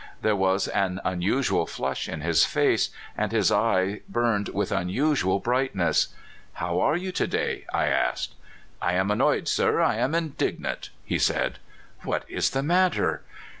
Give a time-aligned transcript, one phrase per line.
[0.23, 6.07] There was an unusual flush in his face, and his eye burned with unusual brightness."
[6.53, 8.33] How are you to day?" I asked."
[8.81, 11.59] I am annoyed, sir; I am indignant," he said.
[11.81, 13.21] *' What is the matter?"